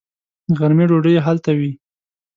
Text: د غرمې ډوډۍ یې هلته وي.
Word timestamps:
د 0.47 0.49
غرمې 0.59 0.85
ډوډۍ 0.89 1.13
یې 1.17 1.21
هلته 1.27 1.51
وي. 1.57 1.71